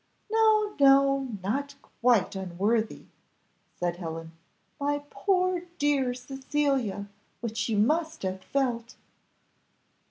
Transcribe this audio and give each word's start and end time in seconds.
"No, 0.31 0.75
no, 0.79 1.29
not 1.43 1.75
quite 2.01 2.35
unworthy," 2.35 3.03
said 3.75 3.97
Helen; 3.97 4.31
"my 4.79 5.03
poor 5.11 5.61
dear 5.77 6.15
Cecilia, 6.15 7.07
what 7.39 7.69
you 7.69 7.77
must 7.77 8.23
have 8.23 8.43
felt!" 8.43 8.95